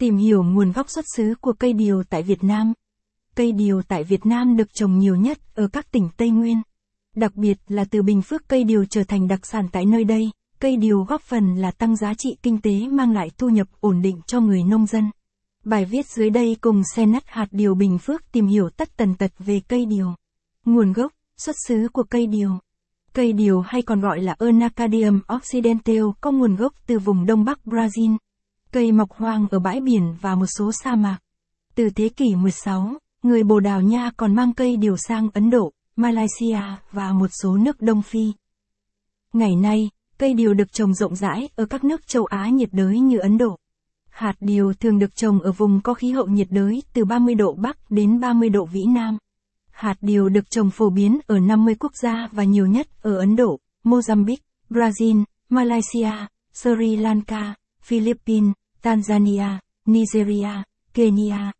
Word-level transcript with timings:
Tìm 0.00 0.16
hiểu 0.16 0.42
nguồn 0.42 0.72
gốc 0.72 0.90
xuất 0.90 1.04
xứ 1.16 1.34
của 1.40 1.52
cây 1.52 1.72
điều 1.72 2.02
tại 2.10 2.22
Việt 2.22 2.44
Nam. 2.44 2.72
Cây 3.36 3.52
điều 3.52 3.82
tại 3.82 4.04
Việt 4.04 4.26
Nam 4.26 4.56
được 4.56 4.74
trồng 4.74 4.98
nhiều 4.98 5.16
nhất 5.16 5.38
ở 5.54 5.68
các 5.68 5.92
tỉnh 5.92 6.08
Tây 6.16 6.30
Nguyên. 6.30 6.62
Đặc 7.16 7.36
biệt 7.36 7.58
là 7.68 7.84
từ 7.90 8.02
Bình 8.02 8.22
Phước 8.22 8.48
cây 8.48 8.64
điều 8.64 8.84
trở 8.84 9.04
thành 9.04 9.28
đặc 9.28 9.46
sản 9.46 9.68
tại 9.72 9.86
nơi 9.86 10.04
đây, 10.04 10.30
cây 10.58 10.76
điều 10.76 11.04
góp 11.04 11.22
phần 11.22 11.54
là 11.54 11.70
tăng 11.70 11.96
giá 11.96 12.14
trị 12.14 12.28
kinh 12.42 12.60
tế 12.60 12.86
mang 12.90 13.12
lại 13.12 13.30
thu 13.38 13.48
nhập 13.48 13.66
ổn 13.80 14.02
định 14.02 14.20
cho 14.26 14.40
người 14.40 14.62
nông 14.62 14.86
dân. 14.86 15.10
Bài 15.64 15.84
viết 15.84 16.06
dưới 16.06 16.30
đây 16.30 16.56
cùng 16.60 16.82
xe 16.96 17.06
nắt 17.06 17.22
hạt 17.26 17.46
điều 17.50 17.74
Bình 17.74 17.98
Phước 17.98 18.32
tìm 18.32 18.46
hiểu 18.46 18.70
tất 18.76 18.96
tần 18.96 19.14
tật 19.14 19.32
về 19.38 19.60
cây 19.68 19.86
điều. 19.86 20.14
Nguồn 20.64 20.92
gốc, 20.92 21.12
xuất 21.36 21.56
xứ 21.68 21.88
của 21.92 22.04
cây 22.10 22.26
điều. 22.26 22.50
Cây 23.12 23.32
điều 23.32 23.60
hay 23.60 23.82
còn 23.82 24.00
gọi 24.00 24.20
là 24.20 24.36
Ernacadium 24.38 25.20
occidental 25.26 26.04
có 26.20 26.30
nguồn 26.30 26.56
gốc 26.56 26.74
từ 26.86 26.98
vùng 26.98 27.26
Đông 27.26 27.44
Bắc 27.44 27.60
Brazil. 27.64 28.16
Cây 28.72 28.92
mọc 28.92 29.12
hoang 29.12 29.46
ở 29.50 29.58
bãi 29.58 29.80
biển 29.80 30.14
và 30.20 30.34
một 30.34 30.46
số 30.46 30.70
sa 30.84 30.94
mạc. 30.94 31.18
Từ 31.74 31.90
thế 31.90 32.08
kỷ 32.08 32.34
16, 32.34 32.92
người 33.22 33.42
Bồ 33.42 33.60
Đào 33.60 33.80
Nha 33.80 34.10
còn 34.16 34.34
mang 34.34 34.52
cây 34.54 34.76
điều 34.76 34.96
sang 34.96 35.28
Ấn 35.34 35.50
Độ, 35.50 35.72
Malaysia 35.96 36.60
và 36.92 37.12
một 37.12 37.28
số 37.42 37.56
nước 37.56 37.80
Đông 37.80 38.02
Phi. 38.02 38.32
Ngày 39.32 39.56
nay, 39.56 39.90
cây 40.18 40.34
điều 40.34 40.54
được 40.54 40.72
trồng 40.72 40.94
rộng 40.94 41.16
rãi 41.16 41.48
ở 41.56 41.66
các 41.66 41.84
nước 41.84 42.06
châu 42.06 42.24
Á 42.24 42.48
nhiệt 42.48 42.68
đới 42.72 43.00
như 43.00 43.18
Ấn 43.18 43.38
Độ. 43.38 43.58
Hạt 44.10 44.34
điều 44.40 44.72
thường 44.74 44.98
được 44.98 45.16
trồng 45.16 45.40
ở 45.40 45.52
vùng 45.52 45.80
có 45.80 45.94
khí 45.94 46.10
hậu 46.12 46.26
nhiệt 46.26 46.48
đới 46.50 46.82
từ 46.92 47.04
30 47.04 47.34
độ 47.34 47.52
Bắc 47.52 47.90
đến 47.90 48.20
30 48.20 48.48
độ 48.48 48.64
Vĩ 48.64 48.84
Nam. 48.84 49.18
Hạt 49.70 49.96
điều 50.00 50.28
được 50.28 50.50
trồng 50.50 50.70
phổ 50.70 50.90
biến 50.90 51.18
ở 51.26 51.38
50 51.38 51.74
quốc 51.74 51.92
gia 52.02 52.28
và 52.32 52.44
nhiều 52.44 52.66
nhất 52.66 52.86
ở 53.02 53.18
Ấn 53.18 53.36
Độ, 53.36 53.58
Mozambique, 53.84 54.36
Brazil, 54.70 55.24
Malaysia, 55.48 56.12
Sri 56.52 56.96
Lanka, 56.96 57.54
Philippines, 57.82 58.52
Tanzania, 58.82 59.58
Nigeria, 59.86 60.62
Kenya. 60.94 61.52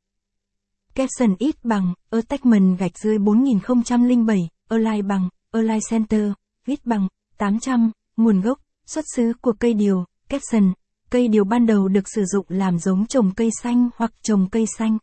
Capson 0.95 1.34
ít 1.38 1.65
bằng, 1.65 1.95
attachment 2.11 2.78
gạch 2.78 2.98
dưới 2.98 3.19
4007, 3.19 4.39
align 4.69 5.08
bằng, 5.08 5.28
align 5.53 5.78
center, 5.91 6.33
viết 6.67 6.86
bằng, 6.86 7.08
800, 7.39 7.91
nguồn 8.17 8.41
gốc, 8.41 8.58
xuất 8.86 9.05
xứ 9.17 9.33
của 9.41 9.53
cây 9.53 9.75
điều, 9.75 10.05
capson, 10.28 10.72
cây 11.11 11.28
điều 11.28 11.45
ban 11.45 11.67
đầu 11.67 11.89
được 11.89 12.08
sử 12.14 12.25
dụng 12.25 12.47
làm 12.48 12.78
giống 12.78 13.06
trồng 13.06 13.34
cây 13.34 13.50
xanh 13.62 13.89
hoặc 13.97 14.12
trồng 14.23 14.48
cây 14.50 14.64
xanh, 14.78 14.98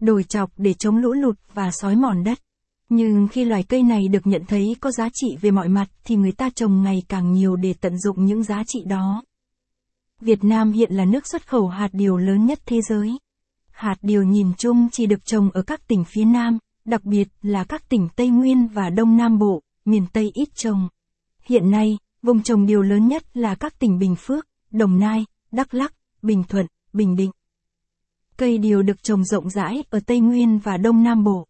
đồi 0.00 0.24
chọc 0.24 0.50
để 0.56 0.74
chống 0.74 0.96
lũ 0.96 1.12
lụt 1.12 1.38
và 1.54 1.70
sói 1.70 1.96
mòn 1.96 2.24
đất. 2.24 2.38
Nhưng 2.88 3.28
khi 3.28 3.44
loài 3.44 3.62
cây 3.62 3.82
này 3.82 4.08
được 4.08 4.26
nhận 4.26 4.42
thấy 4.48 4.76
có 4.80 4.90
giá 4.90 5.08
trị 5.14 5.36
về 5.40 5.50
mọi 5.50 5.68
mặt 5.68 5.88
thì 6.04 6.16
người 6.16 6.32
ta 6.32 6.50
trồng 6.54 6.82
ngày 6.82 7.02
càng 7.08 7.32
nhiều 7.32 7.56
để 7.56 7.74
tận 7.80 7.98
dụng 7.98 8.24
những 8.24 8.42
giá 8.42 8.62
trị 8.66 8.84
đó. 8.86 9.22
Việt 10.20 10.44
Nam 10.44 10.72
hiện 10.72 10.92
là 10.92 11.04
nước 11.04 11.26
xuất 11.26 11.48
khẩu 11.48 11.68
hạt 11.68 11.88
điều 11.92 12.16
lớn 12.16 12.46
nhất 12.46 12.60
thế 12.66 12.80
giới. 12.88 13.18
Hạt 13.70 13.96
điều 14.02 14.22
nhìn 14.22 14.52
chung 14.58 14.88
chỉ 14.92 15.06
được 15.06 15.24
trồng 15.24 15.50
ở 15.50 15.62
các 15.62 15.88
tỉnh 15.88 16.04
phía 16.04 16.24
Nam, 16.24 16.58
đặc 16.84 17.04
biệt 17.04 17.28
là 17.42 17.64
các 17.64 17.88
tỉnh 17.88 18.08
Tây 18.16 18.28
Nguyên 18.28 18.66
và 18.66 18.90
Đông 18.90 19.16
Nam 19.16 19.38
Bộ, 19.38 19.62
miền 19.84 20.06
Tây 20.12 20.30
ít 20.34 20.48
trồng. 20.54 20.88
Hiện 21.42 21.70
nay, 21.70 21.98
vùng 22.22 22.42
trồng 22.42 22.66
điều 22.66 22.82
lớn 22.82 23.08
nhất 23.08 23.36
là 23.36 23.54
các 23.54 23.78
tỉnh 23.78 23.98
Bình 23.98 24.16
Phước, 24.16 24.46
Đồng 24.70 24.98
Nai, 24.98 25.24
Đắk 25.52 25.74
Lắk, 25.74 25.94
Bình 26.22 26.44
Thuận, 26.48 26.66
Bình 26.92 27.16
Định. 27.16 27.30
Cây 28.36 28.58
điều 28.58 28.82
được 28.82 29.02
trồng 29.02 29.24
rộng 29.24 29.50
rãi 29.50 29.82
ở 29.90 30.00
Tây 30.06 30.20
Nguyên 30.20 30.58
và 30.58 30.76
Đông 30.76 31.02
Nam 31.02 31.24
Bộ. 31.24 31.46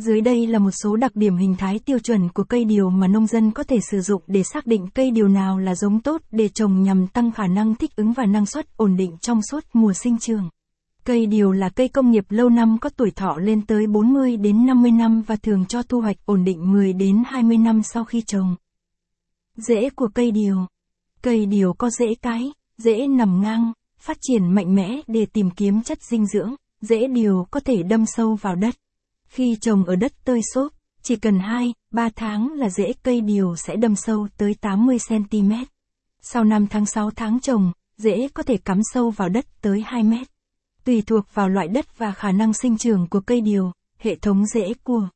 Dưới 0.00 0.20
đây 0.20 0.46
là 0.46 0.58
một 0.58 0.70
số 0.82 0.96
đặc 0.96 1.16
điểm 1.16 1.36
hình 1.36 1.56
thái 1.58 1.78
tiêu 1.78 1.98
chuẩn 1.98 2.28
của 2.28 2.44
cây 2.44 2.64
điều 2.64 2.90
mà 2.90 3.08
nông 3.08 3.26
dân 3.26 3.50
có 3.50 3.62
thể 3.62 3.78
sử 3.90 4.00
dụng 4.00 4.22
để 4.26 4.42
xác 4.42 4.66
định 4.66 4.86
cây 4.94 5.10
điều 5.10 5.28
nào 5.28 5.58
là 5.58 5.74
giống 5.74 6.00
tốt 6.00 6.20
để 6.30 6.48
trồng 6.48 6.82
nhằm 6.82 7.06
tăng 7.06 7.32
khả 7.32 7.46
năng 7.46 7.74
thích 7.74 7.96
ứng 7.96 8.12
và 8.12 8.26
năng 8.26 8.46
suất 8.46 8.76
ổn 8.76 8.96
định 8.96 9.16
trong 9.20 9.40
suốt 9.50 9.64
mùa 9.72 9.92
sinh 9.92 10.18
trường. 10.18 10.48
Cây 11.04 11.26
điều 11.26 11.52
là 11.52 11.68
cây 11.68 11.88
công 11.88 12.10
nghiệp 12.10 12.24
lâu 12.28 12.48
năm 12.48 12.78
có 12.80 12.90
tuổi 12.96 13.10
thọ 13.10 13.36
lên 13.38 13.66
tới 13.66 13.86
40 13.86 14.36
đến 14.36 14.66
50 14.66 14.90
năm 14.90 15.22
và 15.26 15.36
thường 15.36 15.66
cho 15.66 15.82
thu 15.82 16.00
hoạch 16.00 16.16
ổn 16.26 16.44
định 16.44 16.72
10 16.72 16.92
đến 16.92 17.22
20 17.26 17.58
năm 17.58 17.82
sau 17.82 18.04
khi 18.04 18.22
trồng. 18.26 18.56
Rễ 19.56 19.90
của 19.90 20.08
cây 20.14 20.30
điều. 20.30 20.56
Cây 21.22 21.46
điều 21.46 21.72
có 21.72 21.90
rễ 21.90 22.14
cái, 22.22 22.52
rễ 22.78 23.06
nằm 23.06 23.42
ngang, 23.42 23.72
phát 23.98 24.16
triển 24.20 24.54
mạnh 24.54 24.74
mẽ 24.74 25.00
để 25.06 25.26
tìm 25.26 25.50
kiếm 25.50 25.82
chất 25.82 26.02
dinh 26.02 26.26
dưỡng, 26.26 26.54
rễ 26.80 27.06
điều 27.06 27.46
có 27.50 27.60
thể 27.60 27.82
đâm 27.82 28.06
sâu 28.06 28.34
vào 28.34 28.54
đất. 28.54 28.74
Khi 29.30 29.56
trồng 29.60 29.84
ở 29.84 29.96
đất 29.96 30.12
tơi 30.24 30.40
xốp, 30.54 30.72
chỉ 31.02 31.16
cần 31.16 31.38
2, 31.38 31.74
3 31.90 32.08
tháng 32.16 32.52
là 32.52 32.70
rễ 32.70 32.92
cây 33.02 33.20
điều 33.20 33.56
sẽ 33.56 33.76
đâm 33.76 33.96
sâu 33.96 34.28
tới 34.36 34.56
80cm. 34.60 35.64
Sau 36.20 36.44
5 36.44 36.66
tháng 36.66 36.86
6 36.86 37.10
tháng 37.10 37.40
trồng, 37.40 37.72
rễ 37.96 38.28
có 38.34 38.42
thể 38.42 38.56
cắm 38.56 38.80
sâu 38.92 39.10
vào 39.10 39.28
đất 39.28 39.46
tới 39.60 39.82
2 39.86 40.02
mét. 40.02 40.26
Tùy 40.84 41.02
thuộc 41.06 41.24
vào 41.34 41.48
loại 41.48 41.68
đất 41.68 41.98
và 41.98 42.12
khả 42.12 42.32
năng 42.32 42.52
sinh 42.52 42.78
trưởng 42.78 43.06
của 43.08 43.20
cây 43.20 43.40
điều, 43.40 43.72
hệ 43.98 44.14
thống 44.14 44.46
rễ 44.46 44.72
của 44.84 45.08